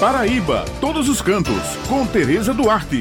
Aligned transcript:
Paraíba, 0.00 0.64
todos 0.80 1.08
os 1.08 1.20
cantos, 1.20 1.76
com 1.88 2.06
Tereza 2.06 2.54
Duarte. 2.54 3.00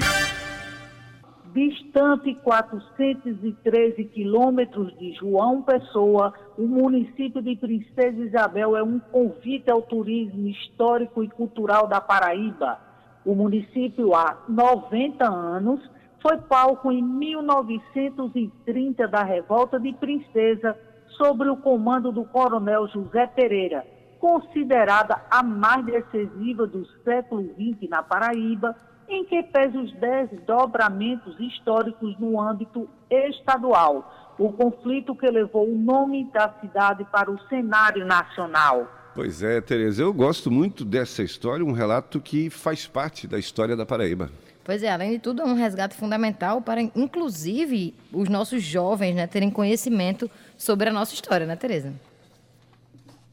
Distante 1.53 2.33
413 2.43 4.03
quilômetros 4.05 4.97
de 4.97 5.13
João 5.13 5.61
Pessoa, 5.61 6.33
o 6.57 6.63
município 6.63 7.39
de 7.39 7.55
Princesa 7.55 8.19
Isabel 8.19 8.75
é 8.75 8.81
um 8.81 8.97
convite 8.97 9.69
ao 9.69 9.83
turismo 9.83 10.47
histórico 10.47 11.23
e 11.23 11.29
cultural 11.29 11.85
da 11.85 12.01
Paraíba. 12.01 12.79
O 13.23 13.35
município, 13.35 14.15
há 14.15 14.35
90 14.49 15.23
anos, 15.23 15.79
foi 16.19 16.37
palco 16.37 16.91
em 16.91 17.03
1930 17.03 19.07
da 19.07 19.21
Revolta 19.21 19.79
de 19.79 19.93
Princesa, 19.93 20.75
sobre 21.15 21.47
o 21.47 21.57
comando 21.57 22.11
do 22.11 22.25
coronel 22.25 22.87
José 22.87 23.27
Pereira, 23.27 23.85
considerada 24.19 25.21
a 25.29 25.41
mais 25.43 25.85
decisiva 25.85 26.67
do 26.67 26.85
século 27.03 27.43
XX 27.53 27.89
na 27.89 28.03
Paraíba 28.03 28.75
em 29.09 29.23
que 29.23 29.41
pese 29.43 29.77
os 29.77 29.91
desdobramentos 29.93 31.39
históricos 31.39 32.17
no 32.19 32.41
âmbito 32.41 32.89
estadual, 33.09 34.35
o 34.37 34.51
conflito 34.51 35.15
que 35.15 35.27
levou 35.27 35.67
o 35.67 35.77
nome 35.77 36.29
da 36.31 36.53
cidade 36.59 37.05
para 37.05 37.31
o 37.31 37.39
cenário 37.47 38.05
nacional. 38.05 38.87
Pois 39.15 39.41
é, 39.41 39.61
Tereza, 39.61 40.03
eu 40.03 40.13
gosto 40.13 40.51
muito 40.51 40.85
dessa 40.85 41.23
história, 41.23 41.65
um 41.65 41.71
relato 41.71 42.19
que 42.19 42.49
faz 42.49 42.85
parte 42.85 43.27
da 43.27 43.39
história 43.39 43.75
da 43.75 43.85
Paraíba. 43.85 44.29
Pois 44.63 44.83
é, 44.83 44.91
além 44.91 45.11
de 45.11 45.19
tudo, 45.19 45.41
é 45.41 45.45
um 45.45 45.53
resgate 45.53 45.95
fundamental 45.95 46.61
para, 46.61 46.81
inclusive, 46.81 47.95
os 48.11 48.27
nossos 48.27 48.61
jovens 48.61 49.15
né, 49.15 49.25
terem 49.25 49.49
conhecimento 49.49 50.29
sobre 50.57 50.89
a 50.89 50.93
nossa 50.93 51.13
história, 51.13 51.47
né, 51.47 51.55
Tereza? 51.55 51.93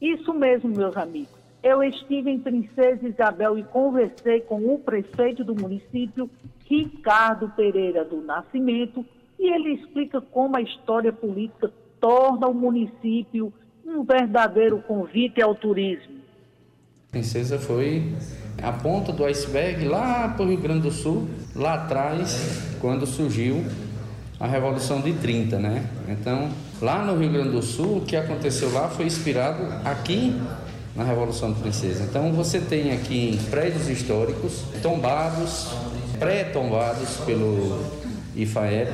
Isso 0.01 0.33
mesmo, 0.33 0.69
meus 0.69 0.95
amigos. 0.97 1.33
Eu 1.63 1.81
estive 1.83 2.29
em 2.29 2.39
Princesa 2.39 3.07
Isabel 3.07 3.57
e 3.57 3.63
conversei 3.63 4.41
com 4.41 4.73
o 4.73 4.77
prefeito 4.77 5.43
do 5.43 5.55
município, 5.55 6.29
Ricardo 6.69 7.49
Pereira 7.55 8.05
do 8.05 8.21
Nascimento, 8.21 9.03
e 9.39 9.51
ele 9.51 9.73
explica 9.73 10.21
como 10.21 10.57
a 10.57 10.61
história 10.61 11.11
política 11.11 11.71
torna 11.99 12.47
o 12.47 12.53
município 12.53 13.51
um 13.85 14.03
verdadeiro 14.03 14.79
convite 14.87 15.41
ao 15.41 15.55
turismo. 15.55 16.15
Princesa 17.11 17.57
foi 17.57 18.13
a 18.61 18.71
ponta 18.71 19.11
do 19.11 19.23
iceberg 19.25 19.85
lá 19.85 20.29
para 20.29 20.45
o 20.45 20.49
Rio 20.49 20.59
Grande 20.59 20.81
do 20.81 20.91
Sul, 20.91 21.27
lá 21.55 21.75
atrás, 21.75 22.77
quando 22.79 23.05
surgiu 23.05 23.63
a 24.39 24.47
Revolução 24.47 25.01
de 25.01 25.13
30, 25.13 25.59
né? 25.59 25.85
Então, 26.07 26.49
lá 26.81 27.03
no 27.03 27.17
Rio 27.17 27.31
Grande 27.31 27.51
do 27.51 27.61
Sul, 27.61 27.97
o 27.97 28.01
que 28.01 28.15
aconteceu 28.15 28.71
lá 28.71 28.89
foi 28.89 29.05
inspirado 29.05 29.63
aqui 29.83 30.35
na 30.95 31.03
Revolução 31.03 31.51
de 31.51 31.59
Princesa. 31.59 32.03
Então 32.03 32.31
você 32.31 32.59
tem 32.59 32.91
aqui 32.93 33.39
prédios 33.49 33.89
históricos 33.89 34.63
tombados, 34.81 35.67
pré-tombados 36.17 37.17
pelo 37.25 37.83
IFAEP. 38.35 38.91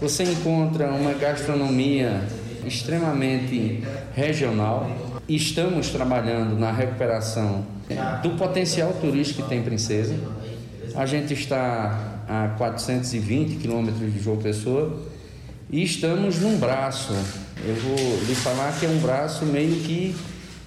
Você 0.00 0.24
encontra 0.24 0.90
uma 0.90 1.12
gastronomia 1.12 2.22
extremamente 2.64 3.82
regional. 4.14 4.90
Estamos 5.28 5.90
trabalhando 5.90 6.58
na 6.58 6.72
recuperação 6.72 7.64
do 8.22 8.30
potencial 8.30 8.92
turístico 8.94 9.42
que 9.42 9.48
tem 9.48 9.62
Princesa. 9.62 10.14
A 10.96 11.04
gente 11.04 11.34
está 11.34 12.22
a 12.26 12.54
420 12.56 13.56
quilômetros 13.56 14.10
de 14.10 14.18
João 14.18 14.38
Pessoa 14.38 14.98
e 15.70 15.82
estamos 15.82 16.40
num 16.40 16.56
braço. 16.56 17.12
Eu 17.62 17.74
vou 17.74 17.96
lhe 18.26 18.34
falar 18.34 18.72
que 18.80 18.86
é 18.86 18.88
um 18.88 18.98
braço 19.00 19.44
meio 19.44 19.76
que 19.82 20.16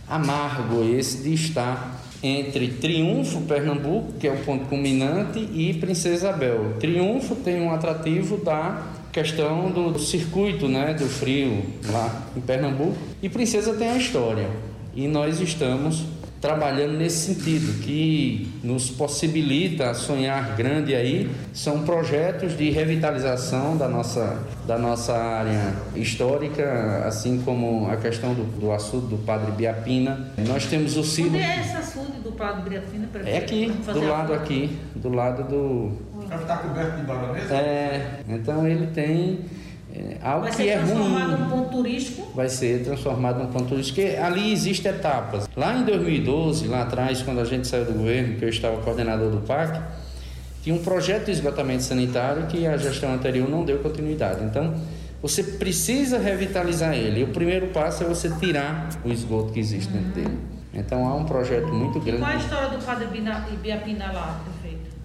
amargo 0.07 0.83
esse 0.83 1.23
de 1.23 1.33
estar 1.33 2.00
entre 2.22 2.67
Triunfo, 2.73 3.41
Pernambuco, 3.41 4.13
que 4.19 4.27
é 4.27 4.31
o 4.31 4.38
ponto 4.44 4.66
culminante, 4.66 5.39
e 5.39 5.73
Princesa 5.73 6.16
Isabel. 6.16 6.75
Triunfo 6.80 7.35
tem 7.35 7.61
um 7.61 7.73
atrativo 7.73 8.38
da 8.38 8.85
questão 9.11 9.72
do 9.72 9.97
circuito 9.97 10.67
né, 10.67 10.94
do 10.94 11.07
frio 11.07 11.63
lá 11.91 12.28
em 12.38 12.41
Pernambuco, 12.41 12.97
e 13.19 13.29
Princesa 13.29 13.73
tem 13.73 13.89
a 13.89 13.97
história. 13.97 14.47
E 14.94 15.07
nós 15.07 15.41
estamos 15.41 16.03
trabalhando 16.41 16.97
nesse 16.97 17.33
sentido, 17.33 17.81
que 17.81 18.50
nos 18.63 18.89
possibilita 18.89 19.94
sonhar 19.94 20.55
grande 20.55 20.95
aí, 20.95 21.29
são 21.53 21.83
projetos 21.83 22.57
de 22.57 22.69
revitalização 22.69 23.75
da 23.75 23.88
nossa, 23.88 24.39
da 24.66 24.77
nossa 24.77 25.13
área 25.17 25.73
histórica, 25.95 27.03
assim 27.05 27.41
como 27.44 27.89
a 27.91 27.97
questão 27.97 28.33
do, 28.33 28.44
do 28.59 28.72
açude 28.72 29.07
do 29.07 29.17
Padre 29.17 29.51
Biapina. 29.51 30.31
Nós 30.47 30.66
temos 30.66 30.95
o 30.95 31.03
silo... 31.03 31.29
Onde 31.29 31.44
é 31.44 31.59
esse 31.59 31.75
açude 31.75 32.19
do 32.23 32.31
Padre 32.31 32.69
Biapina? 32.69 33.09
É 33.25 33.38
aqui, 33.38 33.71
do 33.91 34.07
lado 34.07 34.33
aqui, 34.33 34.77
do 34.95 35.09
lado 35.09 35.44
do... 35.44 36.09
Está 36.23 36.57
coberto 36.57 36.97
de 36.97 37.03
baronesa? 37.03 37.56
É, 37.56 38.21
então 38.29 38.67
ele 38.67 38.88
tem 38.88 39.39
é, 39.94 40.17
algo 40.21 40.44
vai 40.44 40.51
que 40.56 40.69
é 40.69 40.77
ruim. 40.77 41.59
Vai 42.35 42.50
ser 42.50 42.84
transformado 42.84 43.40
num 43.40 43.47
ponto 43.47 43.66
turístico, 43.66 44.01
porque 44.01 44.17
ali 44.17 44.51
existem 44.51 44.91
etapas. 44.91 45.50
Lá 45.56 45.75
em 45.75 45.84
2012, 45.84 46.67
lá 46.67 46.84
atrás, 46.84 47.22
quando 47.22 47.40
a 47.40 47.45
gente 47.45 47.67
saiu 47.67 47.85
do 47.85 47.94
governo, 47.94 48.38
que 48.38 48.45
eu 48.45 48.50
estava 48.50 48.78
coordenador 48.81 49.31
do 49.31 49.41
PAC, 49.41 49.81
tinha 50.62 50.75
um 50.75 50.84
projeto 50.84 51.25
de 51.25 51.31
esgotamento 51.31 51.84
sanitário 51.84 52.47
que 52.47 52.68
a 52.68 52.78
gestão 52.78 53.13
anterior 53.13 53.50
não 53.50 53.63
deu 53.63 53.79
continuidade. 53.79 54.44
Então, 54.44 54.75
você 55.22 55.44
precisa 55.44 56.18
revitalizar 56.18 56.94
ele. 56.94 57.22
E 57.22 57.23
o 57.23 57.28
primeiro 57.28 57.68
passo 57.68 58.03
é 58.03 58.07
você 58.07 58.29
tirar 58.29 58.89
o 59.03 59.09
esgoto 59.09 59.51
que 59.51 59.59
existe 59.59 59.91
dentro 59.91 60.12
dele. 60.12 60.38
Então, 60.73 61.07
há 61.07 61.16
um 61.16 61.25
projeto 61.25 61.68
muito 61.68 62.00
grande. 62.00 62.18
E 62.18 62.19
qual 62.19 62.31
a 62.31 62.35
história 62.35 62.69
do 62.69 62.85
padre 62.85 63.07
Ibiapina 63.53 64.12
lá? 64.12 64.39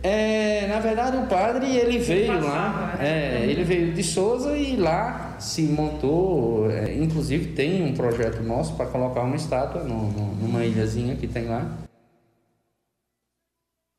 É, 0.06 0.66
na 0.66 0.80
verdade 0.80 1.16
o 1.16 1.26
padre 1.26 1.78
ele 1.78 1.96
veio 1.96 2.38
lá, 2.44 2.92
é, 3.00 3.42
ele 3.46 3.64
veio 3.64 3.94
de 3.94 4.02
Souza 4.04 4.54
e 4.54 4.76
lá 4.76 5.40
se 5.40 5.62
montou, 5.62 6.70
é, 6.70 6.92
inclusive 6.92 7.54
tem 7.54 7.82
um 7.82 7.94
projeto 7.94 8.42
nosso 8.42 8.76
para 8.76 8.84
colocar 8.84 9.22
uma 9.22 9.34
estátua 9.34 9.82
no, 9.82 10.10
no, 10.12 10.34
numa 10.34 10.62
ilhazinha 10.62 11.16
que 11.16 11.26
tem 11.26 11.48
lá. 11.48 11.62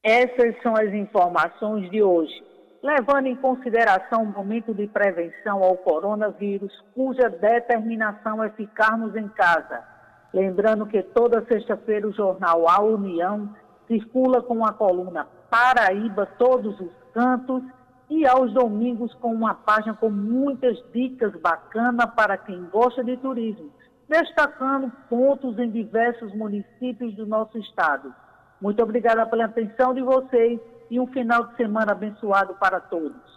Essas 0.03 0.61
são 0.61 0.75
as 0.75 0.93
informações 0.93 1.89
de 1.89 2.03
hoje, 2.03 2.43
levando 2.83 3.25
em 3.25 3.35
consideração 3.35 4.21
o 4.21 4.31
momento 4.31 4.75
de 4.75 4.85
prevenção 4.85 5.63
ao 5.63 5.75
coronavírus, 5.75 6.71
cuja 6.93 7.31
determinação 7.31 8.43
é 8.43 8.51
ficarmos 8.51 9.15
em 9.15 9.27
casa. 9.29 9.83
Lembrando 10.31 10.85
que 10.85 11.01
toda 11.01 11.43
sexta-feira 11.47 12.07
o 12.07 12.13
jornal 12.13 12.69
A 12.69 12.79
União 12.83 13.49
circula 13.87 14.43
com 14.43 14.63
a 14.63 14.71
coluna 14.71 15.27
Paraíba 15.55 16.25
Todos 16.37 16.77
os 16.81 16.91
Cantos 17.13 17.63
e 18.09 18.27
aos 18.27 18.51
domingos 18.51 19.13
com 19.13 19.33
uma 19.33 19.53
página 19.53 19.93
com 19.93 20.09
muitas 20.09 20.77
dicas 20.91 21.31
bacanas 21.39 22.13
para 22.13 22.37
quem 22.37 22.65
gosta 22.65 23.01
de 23.01 23.15
turismo, 23.15 23.71
destacando 24.09 24.91
pontos 25.09 25.57
em 25.57 25.71
diversos 25.71 26.35
municípios 26.35 27.15
do 27.15 27.25
nosso 27.25 27.57
estado. 27.57 28.13
Muito 28.59 28.83
obrigada 28.83 29.25
pela 29.27 29.45
atenção 29.45 29.93
de 29.93 30.01
vocês 30.01 30.59
e 30.91 30.99
um 30.99 31.07
final 31.07 31.45
de 31.45 31.55
semana 31.55 31.93
abençoado 31.93 32.55
para 32.55 32.81
todos. 32.81 33.34